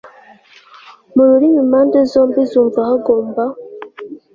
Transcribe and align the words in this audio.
mu 1.13 1.23
rurimi 1.29 1.57
impande 1.65 1.97
zombi 2.11 2.41
zumva 2.51 2.79
hagomba 2.89 3.43